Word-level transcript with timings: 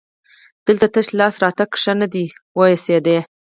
دلته 0.65 0.85
تش 0.93 1.07
لاس 1.19 1.35
راتګ 1.43 1.71
ښه 1.81 1.93
نه 1.99 2.05
راته 2.09 2.23
وایسېد. 2.57 3.07